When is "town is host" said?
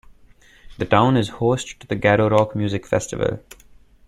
0.85-1.79